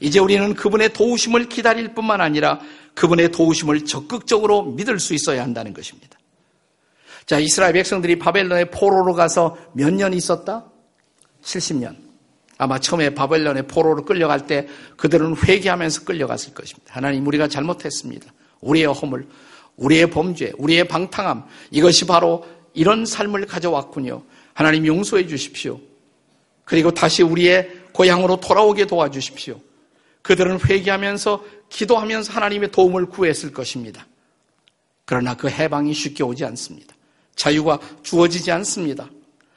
이제 0.00 0.18
우리는 0.18 0.54
그분의 0.54 0.92
도우심을 0.92 1.48
기다릴 1.48 1.94
뿐만 1.94 2.20
아니라 2.20 2.60
그분의 2.94 3.32
도우심을 3.32 3.84
적극적으로 3.84 4.62
믿을 4.64 4.98
수 5.00 5.14
있어야 5.14 5.42
한다는 5.42 5.72
것입니다. 5.74 6.18
자, 7.26 7.38
이스라엘 7.38 7.72
백성들이 7.72 8.18
바벨론의 8.18 8.70
포로로 8.70 9.14
가서 9.14 9.56
몇 9.72 9.92
년 9.94 10.12
있었다? 10.12 10.66
70년. 11.42 11.96
아마 12.58 12.78
처음에 12.78 13.10
바벨론의 13.14 13.66
포로로 13.66 14.04
끌려갈 14.04 14.46
때 14.46 14.68
그들은 14.96 15.36
회개하면서 15.36 16.04
끌려갔을 16.04 16.54
것입니다. 16.54 16.94
하나님, 16.94 17.26
우리가 17.26 17.48
잘못했습니다. 17.48 18.32
우리의 18.60 18.86
허물, 18.86 19.26
우리의 19.76 20.10
범죄, 20.10 20.52
우리의 20.58 20.86
방탕함, 20.86 21.44
이것이 21.70 22.06
바로 22.06 22.46
이런 22.74 23.06
삶을 23.06 23.46
가져왔군요. 23.46 24.22
하나님 24.52 24.86
용서해 24.86 25.26
주십시오. 25.26 25.80
그리고 26.64 26.92
다시 26.92 27.22
우리의 27.22 27.70
고향으로 27.92 28.40
돌아오게 28.40 28.86
도와주십시오. 28.86 29.60
그들은 30.24 30.58
회개하면서 30.58 31.44
기도하면서 31.68 32.32
하나님의 32.32 32.70
도움을 32.70 33.06
구했을 33.06 33.52
것입니다. 33.52 34.06
그러나 35.04 35.36
그 35.36 35.48
해방이 35.48 35.92
쉽게 35.92 36.24
오지 36.24 36.46
않습니다. 36.46 36.94
자유가 37.36 37.78
주어지지 38.02 38.50
않습니다. 38.50 39.10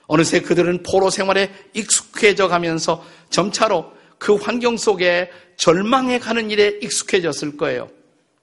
어느새 0.07 0.41
그들은 0.41 0.83
포로 0.83 1.09
생활에 1.09 1.51
익숙해져 1.73 2.49
가면서 2.49 3.03
점차로 3.29 3.93
그 4.17 4.35
환경 4.35 4.75
속에 4.75 5.31
절망해 5.55 6.19
가는 6.19 6.51
일에 6.51 6.79
익숙해졌을 6.81 7.55
거예요. 7.55 7.89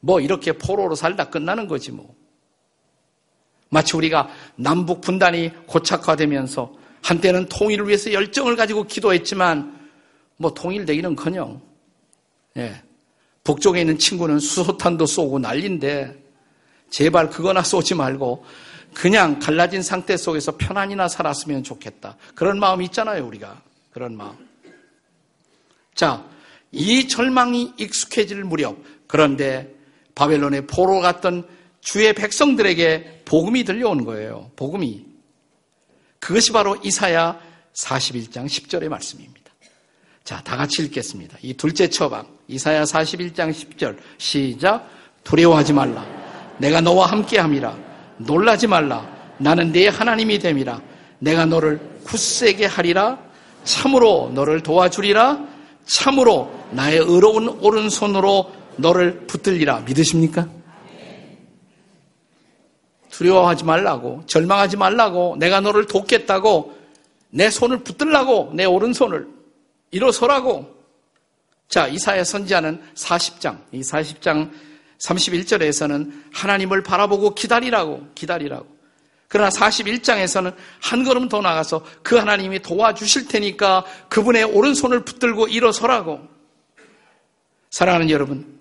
뭐 0.01 0.19
이렇게 0.21 0.53
포로로 0.53 0.95
살다 0.95 1.29
끝나는 1.29 1.69
거지 1.69 1.93
뭐. 1.93 2.15
마치 3.69 3.97
우리가 3.99 4.31
남북 4.57 5.03
분단이 5.03 5.51
고착화되면서 5.67 6.73
한때는 7.03 7.51
통일을 7.51 7.87
위해서 7.87 8.15
열정을 8.15 8.57
가지고 8.57 8.85
기도했지만 8.85 9.91
뭐 10.39 10.55
통일되기는 10.55 11.17
커녕 11.17 11.61
예. 12.57 12.83
북쪽에 13.43 13.81
있는 13.81 13.99
친구는 13.99 14.39
수소탄도 14.39 15.07
쏘고 15.07 15.39
난린데 15.39 16.23
제발 16.91 17.29
그거나 17.29 17.63
쏘지 17.63 17.95
말고 17.95 18.45
그냥 18.95 19.39
갈라진 19.39 19.83
상태 19.83 20.17
속에서 20.17 20.57
편안히나 20.57 21.09
살았으면 21.09 21.65
좋겠다. 21.65 22.17
그런 22.35 22.59
마음이 22.59 22.87
있잖아요, 22.87 23.27
우리가. 23.27 23.61
그런 23.91 24.17
마음. 24.17 24.37
자, 25.95 26.25
이 26.71 27.07
절망이 27.09 27.75
익숙해질 27.77 28.45
무렵, 28.45 28.77
그런데 29.07 29.75
바벨론의 30.15 30.67
포로 30.67 31.01
갔던 31.01 31.47
주의 31.81 32.13
백성들에게 32.15 33.23
복음이 33.25 33.65
들려오는 33.65 34.05
거예요. 34.05 34.51
복음이. 34.57 35.05
그것이 36.19 36.53
바로 36.53 36.77
이사야 36.83 37.39
41장 37.75 38.47
10절의 38.47 38.89
말씀입니다. 38.89 39.53
자, 40.23 40.41
다 40.43 40.57
같이 40.57 40.83
읽겠습니다. 40.83 41.37
이 41.43 41.55
둘째 41.55 41.89
처방. 41.91 42.34
이사야 42.49 42.85
41장 42.85 43.51
10절. 43.51 43.97
시작. 44.19 44.89
두려워하지 45.23 45.73
말라. 45.73 46.05
내가 46.59 46.81
너와 46.81 47.07
함께 47.07 47.39
함이라. 47.39 47.77
놀라지 48.19 48.67
말라. 48.67 49.09
나는 49.39 49.73
네 49.73 49.89
하나님이 49.89 50.39
됨이라. 50.39 50.81
내가 51.19 51.47
너를 51.47 51.81
굳세게 52.05 52.67
하리라. 52.67 53.19
참으로 53.65 54.31
너를 54.35 54.63
도와주리라. 54.63 55.39
참으로 55.87 56.51
나의 56.71 56.99
의로운 56.99 57.49
오른손으로 57.49 58.53
너를 58.77 59.27
붙들리라. 59.27 59.81
믿으십니까? 59.81 60.49
두려워하지 63.11 63.65
말라고, 63.65 64.23
절망하지 64.27 64.77
말라고, 64.77 65.37
내가 65.39 65.61
너를 65.61 65.87
돕겠다고, 65.87 66.75
내 67.31 67.49
손을 67.49 67.79
붙들라고, 67.79 68.51
내 68.55 68.65
오른손을. 68.65 69.29
일어서라고 69.93 70.74
자, 71.69 71.87
이사야 71.87 72.25
선지자는 72.25 72.83
40장, 72.95 73.59
이 73.73 73.81
40장 73.81 74.51
31절에서는 74.99 76.25
하나님을 76.33 76.83
바라보고 76.83 77.35
기다리라고, 77.35 78.07
기다리라고. 78.15 78.67
그러나 79.29 79.51
41장에서는 79.51 80.55
한 80.81 81.05
걸음 81.05 81.29
더 81.29 81.41
나가서 81.41 81.85
그 82.03 82.17
하나님이 82.17 82.61
도와주실 82.61 83.27
테니까 83.27 83.85
그분의 84.09 84.45
오른손을 84.45 85.05
붙들고 85.05 85.49
일어서라고. 85.49 86.21
사랑하는 87.71 88.11
여러분, 88.11 88.61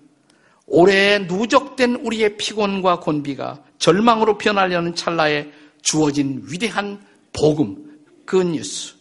오래 0.66 1.18
누적된 1.18 1.96
우리의 1.96 2.36
피곤과 2.36 3.00
곤비가 3.00 3.62
절망으로 3.78 4.38
변하려는 4.38 4.94
찰나에 4.94 5.52
주어진 5.82 6.42
위대한 6.50 7.04
복음, 7.32 8.00
그 8.24 8.42
뉴스. 8.42 8.94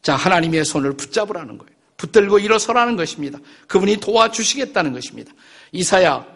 자, 0.00 0.14
하나님의 0.14 0.64
손을 0.64 0.96
붙잡으라는 0.96 1.58
거예요. 1.58 1.75
붙들고 1.96 2.38
일어서라는 2.38 2.96
것입니다. 2.96 3.38
그분이 3.68 3.98
도와주시겠다는 3.98 4.92
것입니다. 4.92 5.32
이사야 5.72 6.26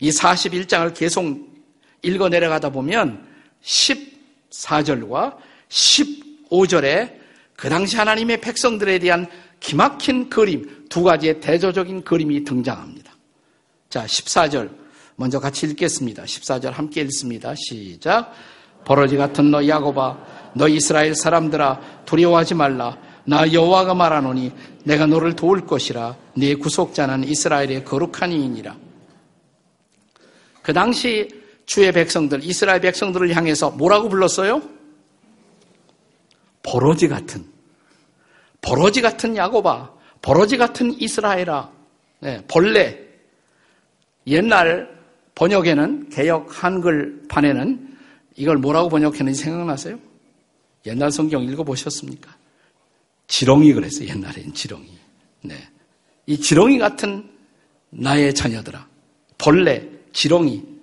이 0.00 0.10
41장을 0.10 0.94
계속 0.94 1.24
읽어 2.02 2.28
내려가다 2.28 2.70
보면 2.70 3.26
14절과 3.62 5.36
15절에 5.68 7.16
그 7.56 7.68
당시 7.68 7.96
하나님의 7.96 8.40
백성들에 8.40 8.98
대한 8.98 9.26
기막힌 9.60 10.28
그림, 10.28 10.86
두 10.88 11.02
가지의 11.02 11.40
대조적인 11.40 12.04
그림이 12.04 12.44
등장합니다. 12.44 13.12
자, 13.88 14.04
14절 14.04 14.70
먼저 15.16 15.40
같이 15.40 15.66
읽겠습니다. 15.66 16.24
14절 16.24 16.70
함께 16.72 17.00
읽습니다. 17.02 17.54
시작. 17.56 18.32
버러지 18.84 19.16
같은 19.16 19.50
너 19.50 19.66
야고바, 19.66 20.52
너 20.54 20.68
이스라엘 20.68 21.14
사람들아 21.14 22.02
두려워하지 22.04 22.54
말라. 22.54 22.96
나 23.26 23.52
여호와가 23.52 23.94
말하노니 23.94 24.52
내가 24.84 25.06
너를 25.06 25.34
도울 25.34 25.66
것이라. 25.66 26.16
네 26.34 26.54
구속자는 26.54 27.24
이스라엘의 27.24 27.84
거룩한 27.84 28.32
이인이라. 28.32 28.76
그 30.62 30.72
당시 30.72 31.28
주의 31.66 31.90
백성들, 31.92 32.44
이스라엘 32.44 32.80
백성들을 32.80 33.34
향해서 33.34 33.70
뭐라고 33.72 34.08
불렀어요? 34.08 34.62
버러지 36.62 37.08
같은, 37.08 37.44
버러지 38.60 39.02
같은 39.02 39.36
야고바, 39.36 39.92
버러지 40.22 40.56
같은 40.56 40.92
이스라엘아, 41.00 41.70
네, 42.20 42.42
벌레. 42.48 43.04
옛날 44.26 44.96
번역에는 45.34 46.08
개혁 46.08 46.48
한글판에는 46.50 47.96
이걸 48.36 48.56
뭐라고 48.56 48.88
번역했는지 48.88 49.42
생각나세요? 49.42 49.98
옛날 50.86 51.10
성경 51.10 51.42
읽어보셨습니까? 51.42 52.35
지렁이 53.28 53.72
그랬어요. 53.72 54.08
옛날엔 54.08 54.54
지렁이. 54.54 54.88
네. 55.42 55.56
이 56.26 56.38
지렁이 56.38 56.78
같은 56.78 57.28
나의 57.90 58.34
자녀들아. 58.34 58.86
벌레, 59.38 59.88
지렁이. 60.12 60.76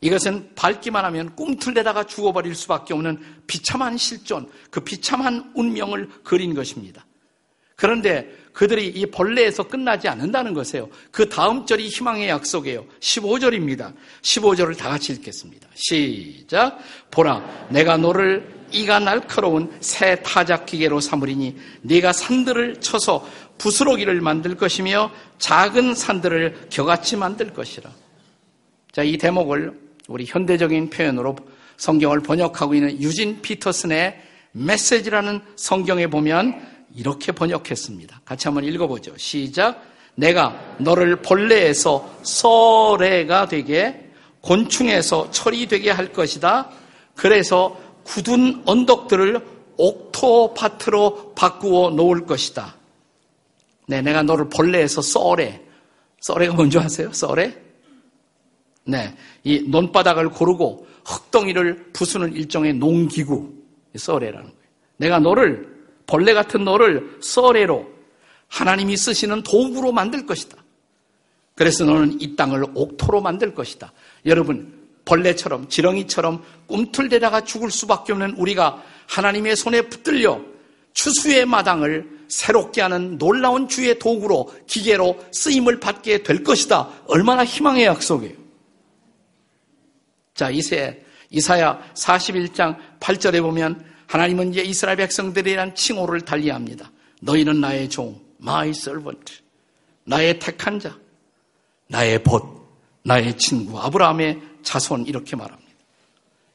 이것은 0.00 0.50
밟기만 0.54 1.04
하면 1.06 1.34
꿈틀대다가 1.36 2.04
죽어버릴 2.04 2.54
수밖에 2.54 2.92
없는 2.92 3.20
비참한 3.46 3.96
실존, 3.96 4.48
그 4.70 4.80
비참한 4.80 5.52
운명을 5.54 6.08
그린 6.24 6.54
것입니다. 6.54 7.06
그런데 7.76 8.28
그들이 8.52 8.88
이 8.88 9.06
벌레에서 9.06 9.66
끝나지 9.66 10.08
않는다는 10.08 10.54
것이에요. 10.54 10.88
그 11.10 11.28
다음 11.28 11.64
절이 11.64 11.88
희망의 11.88 12.28
약속이에요. 12.28 12.84
15절입니다. 13.00 13.94
15절을 14.22 14.76
다 14.76 14.90
같이 14.90 15.12
읽겠습니다. 15.12 15.68
시작. 15.74 16.78
보라, 17.10 17.68
내가 17.70 17.96
너를 17.96 18.61
이가 18.72 18.98
날카로운 18.98 19.72
새 19.80 20.22
타작 20.22 20.66
기계로 20.66 21.00
삼으리니 21.00 21.56
네가 21.82 22.12
산들을 22.12 22.80
쳐서 22.80 23.26
부스러기를 23.58 24.20
만들 24.20 24.56
것이며 24.56 25.10
작은 25.38 25.94
산들을 25.94 26.68
겨같이 26.70 27.16
만들 27.16 27.52
것이라. 27.52 27.90
자, 28.92 29.02
이 29.02 29.16
대목을 29.16 29.80
우리 30.08 30.26
현대적인 30.26 30.90
표현으로 30.90 31.36
성경을 31.76 32.20
번역하고 32.20 32.74
있는 32.74 33.00
유진 33.00 33.40
피터슨의 33.40 34.20
메시지라는 34.52 35.40
성경에 35.56 36.06
보면 36.06 36.60
이렇게 36.94 37.32
번역했습니다. 37.32 38.20
같이 38.24 38.48
한번 38.48 38.64
읽어보죠. 38.64 39.16
시작. 39.16 39.82
내가 40.14 40.76
너를 40.78 41.22
벌레에서 41.22 42.18
썰레가 42.22 43.48
되게 43.48 44.10
곤충에서 44.42 45.30
철이 45.30 45.66
되게 45.68 45.90
할 45.90 46.12
것이다. 46.12 46.70
그래서 47.14 47.80
굳은 48.04 48.62
언덕들을 48.66 49.40
옥토파트로 49.76 51.32
바꾸어 51.34 51.90
놓을 51.90 52.26
것이다. 52.26 52.76
네, 53.86 54.02
내가 54.02 54.22
너를 54.22 54.48
벌레에서 54.48 55.02
썰에. 55.02 55.60
썰에가 56.20 56.54
뭔지 56.54 56.78
아세요? 56.78 57.12
썰에? 57.12 57.60
네, 58.84 59.14
이 59.44 59.60
논바닥을 59.68 60.30
고르고 60.30 60.86
흙덩이를 61.04 61.92
부수는 61.92 62.34
일종의 62.34 62.74
농기구. 62.74 63.52
썰에라는 63.94 64.46
거예요. 64.46 64.62
내가 64.96 65.18
너를, 65.18 65.72
벌레 66.06 66.34
같은 66.34 66.64
너를 66.64 67.18
썰에로 67.20 67.90
하나님이 68.48 68.96
쓰시는 68.96 69.42
도구로 69.42 69.92
만들 69.92 70.26
것이다. 70.26 70.56
그래서 71.54 71.84
너는 71.84 72.20
이 72.20 72.36
땅을 72.36 72.64
옥토로 72.74 73.20
만들 73.20 73.54
것이다. 73.54 73.92
여러분, 74.26 74.81
벌레처럼 75.04 75.68
지렁이처럼 75.68 76.44
꿈틀대다가 76.66 77.44
죽을 77.44 77.70
수밖에 77.70 78.12
없는 78.12 78.32
우리가 78.36 78.82
하나님의 79.08 79.56
손에 79.56 79.82
붙들려 79.82 80.40
추수의 80.94 81.46
마당을 81.46 82.22
새롭게 82.28 82.80
하는 82.80 83.18
놀라운 83.18 83.68
주의 83.68 83.98
도구로 83.98 84.52
기계로 84.66 85.22
쓰임을 85.32 85.80
받게 85.80 86.22
될 86.22 86.42
것이다. 86.42 86.88
얼마나 87.06 87.44
희망의 87.44 87.84
약속이에요. 87.84 88.34
자, 90.34 90.50
이세 90.50 91.04
이사야 91.30 91.92
41장 91.94 92.76
8절에 93.00 93.40
보면 93.42 93.84
하나님은 94.06 94.52
이제 94.52 94.62
이스라엘 94.62 94.98
백성들에 94.98 95.42
대한 95.42 95.74
칭호를 95.74 96.22
달리합니다. 96.22 96.90
너희는 97.22 97.60
나의 97.60 97.88
종, 97.88 98.20
my 98.40 98.70
servant, 98.70 99.40
나의 100.04 100.38
택한 100.38 100.78
자, 100.78 100.98
나의 101.88 102.22
벗, 102.22 102.44
나의 103.02 103.36
친구, 103.38 103.80
아브라함의 103.80 104.40
자손 104.62 105.06
이렇게 105.06 105.36
말합니다. 105.36 105.72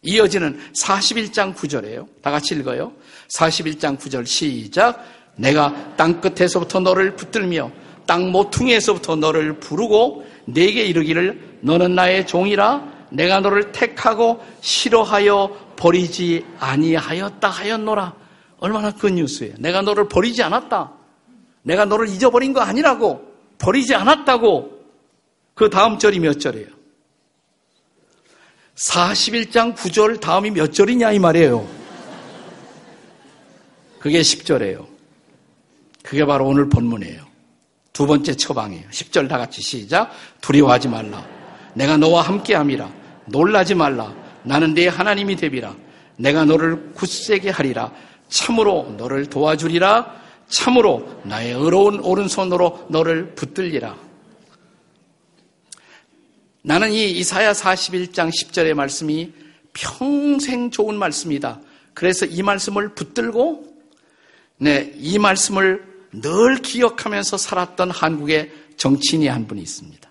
이어지는 0.04 0.60
41장 0.74 1.56
9절이에요. 1.56 2.08
다 2.22 2.32
같이 2.32 2.56
읽어요. 2.56 2.94
41장 3.30 3.98
9절 3.98 4.26
시작. 4.26 5.04
내가 5.36 5.96
땅 5.96 6.22
끝에서부터 6.22 6.80
너를 6.80 7.16
붙들며 7.16 7.72
땅 8.06 8.32
모퉁이에서부터 8.32 9.18
너를 9.18 9.60
부르고 9.60 10.26
내게 10.46 10.86
이르기를 10.86 11.60
너는 11.62 11.94
나의 11.96 12.26
종이라 12.26 13.08
내가 13.10 13.40
너를 13.40 13.72
택하고 13.72 14.44
싫어하여 14.62 15.74
버리지 15.76 16.46
아니하였다 16.60 17.48
하였노라. 17.48 18.14
얼마나 18.60 18.92
큰 18.92 19.16
뉴스예요. 19.16 19.56
내가 19.60 19.82
너를 19.82 20.08
버리지 20.08 20.42
않았다. 20.42 20.92
내가 21.64 21.86
너를 21.86 22.10
잊어버린 22.10 22.54
거 22.54 22.62
아니라고. 22.62 23.22
버리지 23.60 23.94
않았다고. 23.94 24.78
그 25.54 25.70
다음 25.70 25.98
절이 25.98 26.20
몇 26.20 26.40
절이에요? 26.40 26.77
41장 28.78 29.76
9절 29.76 30.20
다음이 30.20 30.52
몇 30.52 30.72
절이냐 30.72 31.12
이 31.12 31.20
말이에요. 31.20 31.68
그게 34.00 34.22
10절이에요. 34.22 34.86
그게 36.04 36.24
바로 36.26 36.46
오늘 36.46 36.70
본문이에요. 36.70 37.26
두 37.92 38.06
번째 38.06 38.36
처방이에요. 38.36 38.88
10절 38.90 39.28
다 39.28 39.40
같이 39.40 39.62
시작. 39.62 40.12
두려워하지 40.42 40.90
말라. 40.90 41.26
내가 41.74 41.98
너와 41.98 42.22
함께 42.22 42.54
함이라. 42.54 42.90
놀라지 43.26 43.74
말라. 43.74 44.14
나는 44.44 44.76
네 44.76 44.88
하나님이 44.88 45.36
되비라. 45.36 45.76
내가 46.16 46.46
너를 46.46 46.94
굳세게 46.94 47.50
하리라. 47.50 47.92
참으로 48.30 48.94
너를 48.98 49.26
도와주리라. 49.26 50.16
참으로 50.50 51.20
나의 51.24 51.54
의로운 51.54 52.00
오른손으로 52.00 52.86
너를 52.90 53.34
붙들리라. 53.34 54.07
나는 56.68 56.92
이 56.92 57.12
이사야 57.12 57.54
41장 57.54 58.28
10절의 58.28 58.74
말씀이 58.74 59.32
평생 59.72 60.70
좋은 60.70 60.98
말씀이다. 61.00 61.62
그래서 61.94 62.26
이 62.26 62.44
말씀을 62.44 62.90
붙들고 62.90 63.66
네, 64.58 64.92
이 64.98 65.18
말씀을 65.18 65.82
늘 66.12 66.62
기억하면서 66.62 67.38
살았던 67.38 67.92
한국의 67.92 68.52
정치인이 68.76 69.30
한 69.30 69.48
분이 69.48 69.62
있습니다. 69.62 70.10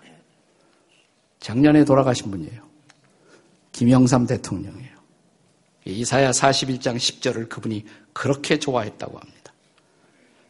작년에 1.39 1.85
돌아가신 1.85 2.31
분이에요. 2.31 2.67
김영삼 3.71 4.25
대통령이에요. 4.25 4.97
이사야 5.85 6.31
41장 6.31 6.95
10절을 6.95 7.49
그분이 7.49 7.85
그렇게 8.13 8.57
좋아했다고 8.57 9.19
합니다. 9.19 9.53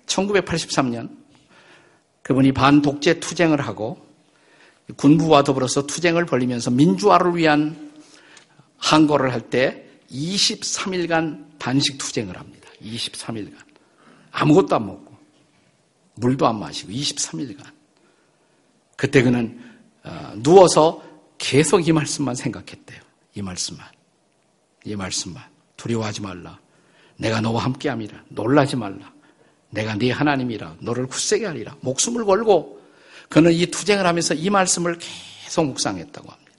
1983년 0.06 1.10
그분이 2.22 2.54
반독재 2.54 3.20
투쟁을 3.20 3.60
하고 3.60 4.07
군부와 4.96 5.44
더불어서 5.44 5.86
투쟁을 5.86 6.26
벌리면서 6.26 6.72
민주화를 6.72 7.36
위한 7.36 7.92
항거를 8.78 9.34
할 9.34 9.50
때 9.50 9.84
23일간 10.12 11.58
단식 11.60 11.98
투쟁을 11.98 12.38
합니다. 12.38 12.70
23일간. 12.82 13.58
아무것도 14.32 14.76
안 14.76 14.86
먹고. 14.86 15.18
물도 16.16 16.48
안 16.48 16.60
마시고 16.60 16.92
23일간. 16.92 17.64
그때 18.96 19.22
그는 19.22 19.62
어, 20.04 20.34
누워서 20.38 21.04
계속 21.38 21.88
이 21.88 21.92
말씀만 21.92 22.36
생각했대요. 22.36 23.02
이 23.36 23.42
말씀만. 23.42 23.86
이 24.86 24.96
말씀만. 24.96 25.44
두려워하지 25.76 26.22
말라. 26.22 26.60
내가 27.18 27.42
너와 27.42 27.64
함께함이라. 27.66 28.24
놀라지 28.30 28.76
말라. 28.76 29.12
내가 29.70 29.96
네 29.96 30.12
하나님이라. 30.12 30.78
너를 30.80 31.08
굳세게 31.08 31.46
하리라. 31.46 31.76
목숨을 31.82 32.26
걸고 32.26 32.77
그는 33.30 33.52
이 33.52 33.66
투쟁을 33.66 34.06
하면서 34.06 34.34
이 34.34 34.50
말씀을 34.50 34.98
계속 35.00 35.66
묵상했다고 35.66 36.30
합니다. 36.30 36.52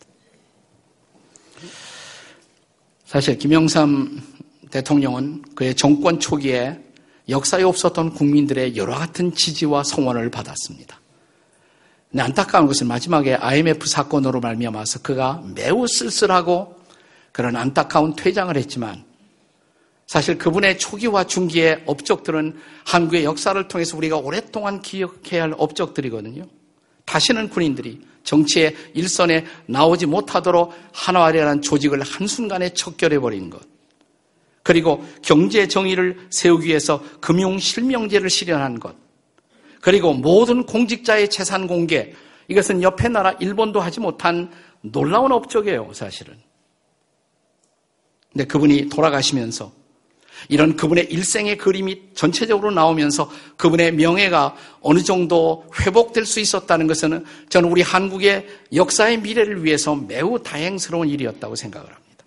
사실 3.05 3.39
김영삼 3.39 4.21
대통령은 4.71 5.43
그의 5.55 5.75
정권 5.75 6.21
초기에 6.21 6.79
역사에 7.29 7.63
없었던 7.63 8.13
국민들의 8.15 8.77
여러 8.77 8.95
같은 8.95 9.35
지지와 9.35 9.83
성원을 9.83 10.31
받았습니다. 10.31 11.01
근데 12.11 12.23
안타까운 12.23 12.67
것은 12.67 12.87
마지막에 12.87 13.35
IMF 13.35 13.87
사건으로 13.87 14.41
말미암아서 14.41 15.01
그가 15.01 15.43
매우 15.55 15.87
쓸쓸하고 15.87 16.77
그런 17.33 17.57
안타까운 17.57 18.17
퇴장을 18.17 18.57
했지만 18.57 19.05
사실 20.07 20.39
그분의 20.39 20.79
초기와 20.79 21.25
중기의 21.25 21.83
업적들은 21.87 22.59
한국의 22.87 23.25
역사를 23.25 23.69
통해서 23.69 23.97
우리가 23.97 24.17
오랫동안 24.17 24.81
기억해야 24.81 25.43
할 25.43 25.55
업적들이거든요. 25.59 26.45
다시는 27.09 27.49
군인들이 27.49 28.03
정치의 28.23 28.77
일선에 28.93 29.47
나오지 29.65 30.05
못하도록 30.05 30.75
하나와리라는 30.93 31.63
조직을 31.63 32.03
한순간에 32.03 32.75
척결해버린 32.75 33.49
것. 33.49 33.63
그리고 34.63 35.03
경제 35.23 35.67
정의를 35.67 36.19
세우기 36.29 36.69
위해서 36.69 37.03
금융 37.23 37.59
실명제를 37.59 38.29
실현한 38.29 38.79
것. 38.79 38.95
그리고 39.81 40.13
모든 40.13 40.67
공직자의 40.67 41.31
재산 41.31 41.67
공개. 41.67 42.13
이것은 42.49 42.83
옆에 42.83 43.09
나라 43.09 43.33
일본도 43.33 43.81
하지 43.81 44.01
못한 44.01 44.51
놀라운 44.83 45.33
업적이에요, 45.33 45.91
사실은. 45.95 46.37
근데 48.31 48.45
그분이 48.45 48.91
돌아가시면서 48.91 49.73
이런 50.49 50.77
그분의 50.77 51.09
일생의 51.11 51.59
그림이 51.59 52.11
전체적으로 52.15 52.71
나오면서 52.71 53.31
그분의 53.57 53.93
명예가 53.95 54.55
어느 54.81 55.03
정도 55.03 55.67
회복될 55.81 56.25
수 56.25 56.41
있었다는 56.41 56.87
것은 56.87 57.25
저는 57.49 57.71
우리 57.71 57.83
한국의 57.83 58.47
역사의 58.73 59.21
미래를 59.21 59.65
위해서 59.65 59.95
매우 59.97 60.43
다행스러운 60.43 61.09
일이었다고 61.09 61.57
생각을 61.57 61.87
합니다. 61.89 62.25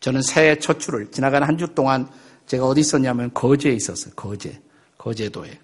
저는 0.00 0.22
새해 0.22 0.58
첫 0.58 0.80
주를 0.80 1.10
지나간 1.10 1.42
한 1.42 1.58
주 1.58 1.66
동안 1.74 2.08
제가 2.46 2.64
어디 2.66 2.80
있었냐면 2.80 3.32
거제에 3.34 3.72
있었어요. 3.72 4.14
거제. 4.14 4.60
거제도에. 4.98 5.58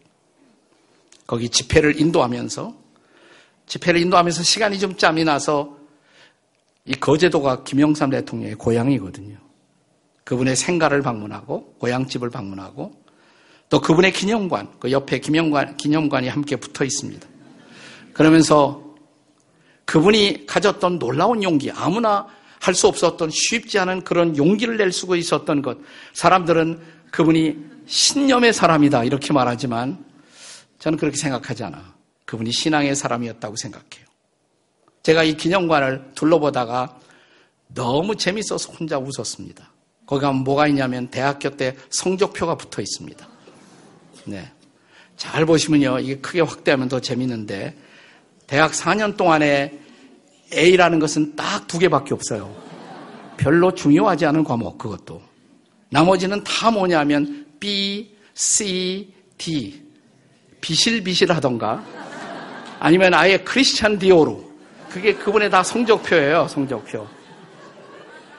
거기 1.26 1.48
집회를 1.48 2.00
인도하면서 2.00 2.74
집회를 3.66 4.00
인도하면서 4.00 4.42
시간이 4.42 4.78
좀 4.78 4.96
짬이 4.96 5.24
나서 5.24 5.78
이 6.84 6.94
거제도가 6.94 7.62
김영삼 7.62 8.10
대통령의 8.10 8.56
고향이거든요. 8.56 9.36
그분의 10.24 10.56
생가를 10.56 11.02
방문하고 11.02 11.74
고향집을 11.78 12.30
방문하고 12.30 12.92
또 13.68 13.80
그분의 13.80 14.12
기념관, 14.12 14.68
그 14.78 14.92
옆에 14.92 15.18
기념관, 15.18 15.76
기념관이 15.76 16.28
함께 16.28 16.56
붙어 16.56 16.84
있습니다. 16.84 17.26
그러면서 18.12 18.82
그분이 19.84 20.46
가졌던 20.46 20.98
놀라운 20.98 21.42
용기, 21.42 21.70
아무나 21.70 22.26
할 22.62 22.74
수 22.74 22.86
없었던 22.86 23.30
쉽지 23.30 23.80
않은 23.80 24.04
그런 24.04 24.36
용기를 24.36 24.76
낼 24.76 24.92
수가 24.92 25.16
있었던 25.16 25.62
것. 25.62 25.78
사람들은 26.12 26.80
그분이 27.10 27.56
신념의 27.86 28.52
사람이다 28.52 29.02
이렇게 29.02 29.32
말하지만 29.32 30.04
저는 30.78 30.96
그렇게 30.96 31.16
생각하지 31.16 31.64
않아. 31.64 31.92
그분이 32.24 32.52
신앙의 32.52 32.94
사람이었다고 32.94 33.56
생각해요. 33.56 34.06
제가 35.02 35.24
이 35.24 35.36
기념관을 35.36 36.12
둘러보다가 36.14 37.00
너무 37.74 38.14
재밌어서 38.14 38.72
혼자 38.72 38.96
웃었습니다. 38.96 39.71
거기 40.12 40.20
가면 40.20 40.44
뭐가 40.44 40.66
있냐면 40.66 41.08
대학교 41.08 41.48
때 41.48 41.74
성적표가 41.88 42.56
붙어 42.56 42.82
있습니다. 42.82 43.26
네. 44.26 44.52
잘 45.16 45.46
보시면요. 45.46 46.00
이게 46.00 46.18
크게 46.18 46.42
확대하면 46.42 46.90
더 46.90 47.00
재밌는데 47.00 47.74
대학 48.46 48.72
4년 48.72 49.16
동안에 49.16 49.72
A라는 50.52 50.98
것은 50.98 51.34
딱 51.34 51.66
두 51.66 51.78
개밖에 51.78 52.12
없어요. 52.12 52.54
별로 53.38 53.72
중요하지 53.72 54.26
않은 54.26 54.44
과목 54.44 54.76
그것도. 54.76 55.22
나머지는 55.88 56.44
다 56.44 56.70
뭐냐면 56.70 57.46
B, 57.58 58.14
C, 58.34 59.14
D. 59.38 59.82
비실비실 60.60 61.32
하던가 61.32 61.82
아니면 62.78 63.14
아예 63.14 63.38
크리스찬 63.38 63.98
디오로. 63.98 64.44
그게 64.90 65.14
그분의 65.14 65.48
다 65.48 65.62
성적표예요. 65.62 66.48
성적표. 66.48 67.08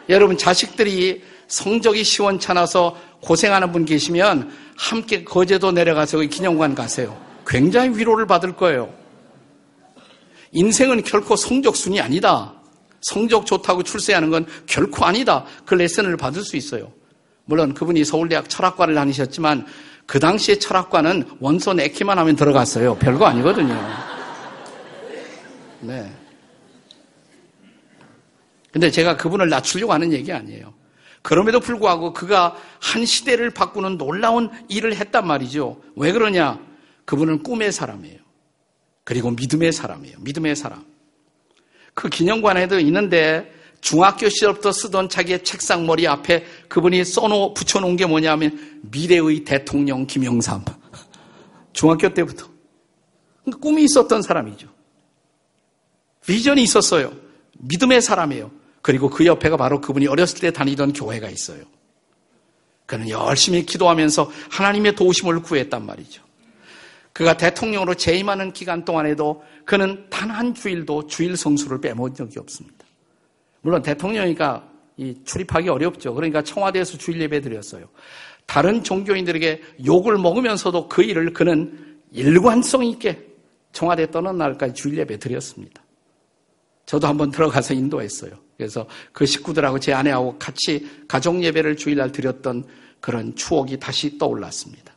여러분 0.09 0.37
자식들이 0.37 1.32
성적이 1.53 2.03
시원찮아서 2.03 2.97
고생하는 3.21 3.71
분 3.71 3.85
계시면 3.85 4.51
함께 4.75 5.23
거제도 5.23 5.71
내려가서 5.71 6.19
기념관 6.21 6.73
가세요. 6.73 7.15
굉장히 7.45 7.95
위로를 7.95 8.25
받을 8.25 8.55
거예요. 8.55 8.91
인생은 10.51 11.03
결코 11.03 11.35
성적 11.35 11.75
순이 11.75 12.01
아니다. 12.01 12.53
성적 13.01 13.45
좋다고 13.45 13.83
출세하는 13.83 14.31
건 14.31 14.47
결코 14.65 15.05
아니다. 15.05 15.45
그 15.63 15.75
레슨을 15.75 16.17
받을 16.17 16.41
수 16.41 16.57
있어요. 16.57 16.91
물론 17.45 17.75
그분이 17.75 18.03
서울대학 18.03 18.49
철학과를 18.49 18.95
다니셨지만 18.95 19.67
그 20.07 20.19
당시에 20.19 20.57
철학과는 20.57 21.37
원서 21.39 21.73
내키만 21.75 22.17
하면 22.17 22.35
들어갔어요. 22.35 22.95
별거 22.95 23.25
아니거든요. 23.25 23.79
네. 25.81 26.11
근데 28.71 28.89
제가 28.89 29.17
그분을 29.17 29.49
낮추려고 29.49 29.93
하는 29.93 30.11
얘기 30.11 30.31
아니에요. 30.31 30.73
그럼에도 31.23 31.59
불구하고 31.59 32.13
그가 32.13 32.55
한 32.79 33.05
시대를 33.05 33.49
바꾸는 33.49 33.97
놀라운 33.97 34.51
일을 34.67 34.95
했단 34.95 35.25
말이죠. 35.25 35.81
왜 35.95 36.11
그러냐? 36.11 36.59
그분은 37.05 37.41
꿈의 37.43 37.71
사람이에요. 37.71 38.19
그리고 39.05 39.31
믿음의 39.31 39.71
사람이에요. 39.71 40.17
믿음의 40.19 40.55
사람. 40.55 40.85
그 41.93 42.09
기념관에도 42.09 42.79
있는데 42.79 43.51
중학교 43.79 44.29
시절부터 44.29 44.71
쓰던 44.71 45.09
자기의 45.09 45.43
책상 45.43 45.85
머리 45.85 46.07
앞에 46.07 46.45
그분이 46.67 47.03
써놓, 47.05 47.53
붙여놓은 47.53 47.95
게 47.95 48.05
뭐냐면 48.05 48.81
미래의 48.81 49.45
대통령 49.45 50.05
김영삼. 50.05 50.63
중학교 51.73 52.13
때부터. 52.13 52.47
꿈이 53.61 53.83
있었던 53.85 54.21
사람이죠. 54.21 54.67
비전이 56.25 56.63
있었어요. 56.63 57.13
믿음의 57.59 58.01
사람이에요. 58.01 58.51
그리고 58.83 59.09
그 59.09 59.25
옆에가 59.25 59.57
바로 59.57 59.81
그분이 59.81 60.05
어렸을 60.05 60.39
때 60.39 60.51
다니던 60.51 60.93
교회가 60.93 61.29
있어요. 61.29 61.63
그는 62.85 63.09
열심히 63.09 63.65
기도하면서 63.65 64.29
하나님의 64.51 64.93
도우심을 64.95 65.41
구했단 65.41 65.83
말이죠. 65.83 66.21
그가 67.13 67.37
대통령으로 67.37 67.93
재임하는 67.93 68.53
기간 68.53 68.83
동안에도 68.85 69.43
그는 69.65 70.05
단 70.09 70.29
한 70.31 70.53
주일도 70.53 71.07
주일 71.07 71.37
성수를 71.37 71.79
빼먹은 71.79 72.15
적이 72.15 72.39
없습니다. 72.39 72.85
물론 73.61 73.81
대통령이니까 73.81 74.67
출입하기 75.23 75.69
어렵죠. 75.69 76.13
그러니까 76.13 76.41
청와대에서 76.41 76.97
주일 76.97 77.21
예배 77.21 77.41
드렸어요. 77.41 77.85
다른 78.45 78.83
종교인들에게 78.83 79.61
욕을 79.85 80.17
먹으면서도 80.17 80.89
그 80.89 81.03
일을 81.03 81.33
그는 81.33 81.99
일관성 82.11 82.83
있게 82.85 83.25
청와대 83.71 84.09
떠난 84.11 84.37
날까지 84.37 84.73
주일 84.73 84.97
예배 84.97 85.19
드렸습니다. 85.19 85.82
저도 86.93 87.07
한번 87.07 87.31
들어가서 87.31 87.73
인도했어요. 87.73 88.33
그래서 88.55 88.85
그 89.13 89.25
식구들하고 89.25 89.79
제 89.79 89.93
아내하고 89.93 90.37
같이 90.37 90.87
가족 91.07 91.43
예배를 91.43 91.75
주일날 91.75 92.11
드렸던 92.11 92.65
그런 92.99 93.35
추억이 93.35 93.79
다시 93.79 94.19
떠올랐습니다. 94.19 94.93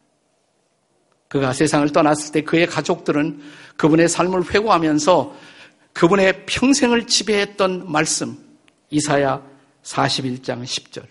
그가 1.28 1.54
세상을 1.54 1.90
떠났을 1.92 2.32
때 2.32 2.42
그의 2.42 2.66
가족들은 2.66 3.40
그분의 3.78 4.10
삶을 4.10 4.52
회고하면서 4.52 5.34
그분의 5.94 6.44
평생을 6.44 7.06
지배했던 7.06 7.90
말씀, 7.90 8.36
이사야 8.90 9.42
41장 9.82 10.64
10절. 10.64 11.02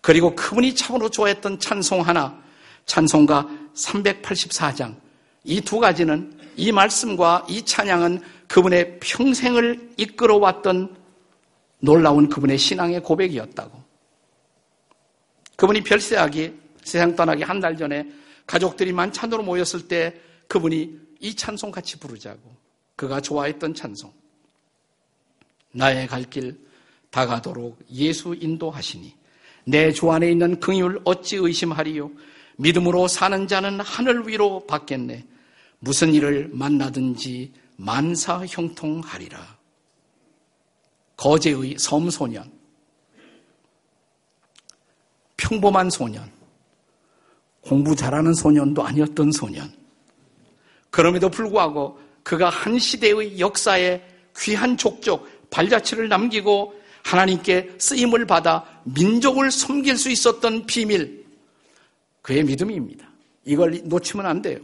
그리고 0.00 0.34
그분이 0.34 0.74
참으로 0.74 1.10
좋아했던 1.10 1.58
찬송 1.58 2.00
하나, 2.00 2.40
찬송가 2.86 3.50
384장. 3.74 4.94
이 5.44 5.60
두 5.60 5.78
가지는 5.78 6.32
이 6.56 6.72
말씀과 6.72 7.46
이 7.48 7.64
찬양은 7.64 8.20
그분의 8.48 8.98
평생을 9.00 9.94
이끌어왔던 9.96 10.96
놀라운 11.80 12.28
그분의 12.28 12.58
신앙의 12.58 13.02
고백이었다고. 13.02 13.82
그분이 15.56 15.82
별세하기, 15.82 16.54
세상 16.84 17.14
떠나기 17.16 17.42
한 17.42 17.60
달 17.60 17.76
전에 17.76 18.06
가족들이 18.46 18.92
만찬으로 18.92 19.42
모였을 19.42 19.86
때 19.88 20.14
그분이 20.48 20.98
이 21.20 21.34
찬송 21.34 21.70
같이 21.70 21.98
부르자고. 21.98 22.40
그가 22.96 23.20
좋아했던 23.20 23.74
찬송. 23.74 24.12
나의 25.72 26.06
갈 26.06 26.24
길 26.28 26.58
다가도록 27.10 27.78
예수 27.92 28.34
인도하시니 28.38 29.14
내 29.64 29.92
주 29.92 30.10
안에 30.10 30.30
있는 30.30 30.58
긍휼 30.60 31.00
어찌 31.04 31.36
의심하리요 31.36 32.10
믿음으로 32.56 33.08
사는 33.08 33.46
자는 33.48 33.80
하늘 33.80 34.26
위로 34.28 34.66
받겠네. 34.66 35.24
무슨 35.84 36.14
일을 36.14 36.48
만나든지 36.52 37.52
만사 37.76 38.46
형통하리라. 38.46 39.58
거제의 41.16 41.74
섬소년. 41.76 42.52
평범한 45.36 45.90
소년. 45.90 46.30
공부 47.60 47.96
잘하는 47.96 48.32
소년도 48.32 48.84
아니었던 48.84 49.32
소년. 49.32 49.72
그럼에도 50.90 51.28
불구하고 51.28 51.98
그가 52.22 52.48
한 52.48 52.78
시대의 52.78 53.40
역사에 53.40 54.00
귀한 54.38 54.76
족족, 54.76 55.50
발자취를 55.50 56.08
남기고 56.08 56.80
하나님께 57.02 57.74
쓰임을 57.78 58.24
받아 58.26 58.64
민족을 58.84 59.50
섬길 59.50 59.98
수 59.98 60.10
있었던 60.10 60.64
비밀, 60.66 61.26
그의 62.22 62.44
믿음입니다. 62.44 63.04
이걸 63.44 63.80
놓치면 63.84 64.26
안 64.26 64.40
돼요. 64.40 64.60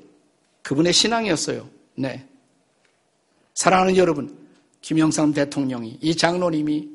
그분의 0.69 0.93
신앙이었어요. 0.93 1.67
네. 1.95 2.27
사랑하는 3.55 3.97
여러분, 3.97 4.37
김영삼 4.83 5.33
대통령이, 5.33 5.97
이 6.03 6.15
장로님이 6.15 6.87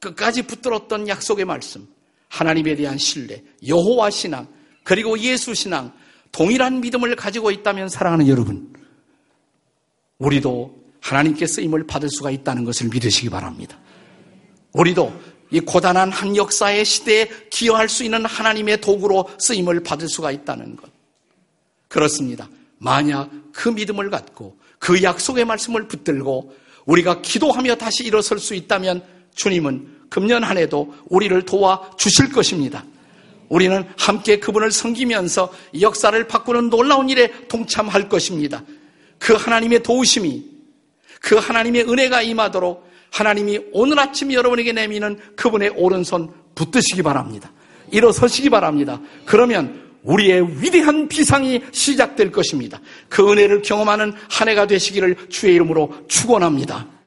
끝까지 0.00 0.42
붙들었던 0.42 1.06
약속의 1.06 1.44
말씀, 1.44 1.86
하나님에 2.26 2.74
대한 2.74 2.98
신뢰, 2.98 3.44
여호와 3.64 4.10
신앙, 4.10 4.48
그리고 4.82 5.16
예수 5.20 5.54
신앙, 5.54 5.92
동일한 6.32 6.80
믿음을 6.80 7.14
가지고 7.14 7.52
있다면 7.52 7.88
사랑하는 7.88 8.26
여러분, 8.26 8.74
우리도 10.18 10.76
하나님께 11.00 11.46
쓰임을 11.46 11.86
받을 11.86 12.08
수가 12.10 12.32
있다는 12.32 12.64
것을 12.64 12.88
믿으시기 12.88 13.30
바랍니다. 13.30 13.78
우리도 14.72 15.12
이 15.52 15.60
고단한 15.60 16.10
한 16.10 16.34
역사의 16.34 16.84
시대에 16.84 17.28
기여할 17.48 17.88
수 17.88 18.02
있는 18.02 18.26
하나님의 18.26 18.80
도구로 18.80 19.28
쓰임을 19.38 19.84
받을 19.84 20.08
수가 20.08 20.32
있다는 20.32 20.74
것. 20.74 20.90
그렇습니다. 21.86 22.48
만약 22.80 23.30
그 23.52 23.68
믿음을 23.68 24.10
갖고 24.10 24.56
그 24.78 25.02
약속의 25.02 25.44
말씀을 25.44 25.86
붙들고 25.86 26.56
우리가 26.86 27.20
기도하며 27.20 27.76
다시 27.76 28.04
일어설 28.04 28.38
수 28.38 28.54
있다면 28.54 29.04
주님은 29.34 30.00
금년 30.08 30.42
한 30.42 30.56
해도 30.56 30.94
우리를 31.08 31.42
도와 31.44 31.90
주실 31.98 32.32
것입니다. 32.32 32.84
우리는 33.48 33.84
함께 33.98 34.38
그분을 34.38 34.72
섬기면서 34.72 35.52
역사를 35.80 36.26
바꾸는 36.26 36.70
놀라운 36.70 37.10
일에 37.10 37.30
동참할 37.48 38.08
것입니다. 38.08 38.64
그 39.18 39.34
하나님의 39.34 39.82
도우심이 39.82 40.44
그 41.20 41.36
하나님의 41.36 41.82
은혜가 41.82 42.22
임하도록 42.22 42.88
하나님이 43.10 43.60
오늘 43.72 43.98
아침 43.98 44.32
여러분에게 44.32 44.72
내미는 44.72 45.18
그분의 45.36 45.74
오른손 45.76 46.32
붙드시기 46.54 47.02
바랍니다. 47.02 47.52
일어서시기 47.90 48.48
바랍니다. 48.48 49.00
그러면 49.26 49.89
우리의 50.02 50.62
위대한 50.62 51.08
비상이 51.08 51.62
시작될 51.72 52.32
것입니다. 52.32 52.80
그 53.08 53.30
은혜를 53.30 53.62
경험하는 53.62 54.12
한 54.28 54.48
해가 54.48 54.66
되시기를 54.66 55.28
주의 55.28 55.54
이름으로 55.54 55.92
축원합니다. 56.08 56.99